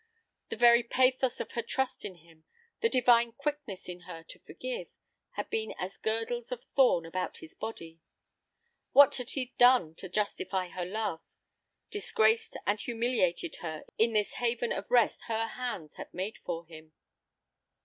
The 0.49 0.55
very 0.55 0.81
pathos 0.81 1.39
of 1.39 1.51
her 1.51 1.61
trust 1.61 2.05
in 2.05 2.15
him, 2.15 2.43
the 2.79 2.89
divine 2.89 3.33
quickness 3.33 3.87
in 3.87 3.99
her 3.99 4.23
to 4.29 4.39
forgive, 4.39 4.87
had 5.33 5.47
been 5.51 5.75
as 5.77 5.97
girdles 5.97 6.51
of 6.51 6.63
thorn 6.75 7.05
about 7.05 7.37
his 7.37 7.53
body. 7.53 8.01
What 8.93 9.13
had 9.17 9.29
he 9.29 9.53
done 9.59 9.93
to 9.97 10.09
justify 10.09 10.69
her 10.69 10.85
love? 10.85 11.21
Disgraced 11.91 12.57
and 12.65 12.79
humiliated 12.79 13.57
her 13.57 13.85
in 13.99 14.13
this 14.13 14.33
haven 14.41 14.71
of 14.71 14.89
rest 14.89 15.21
her 15.27 15.45
hands 15.45 15.97
had 15.97 16.11
made 16.15 16.39
for 16.39 16.65
him! 16.65 16.93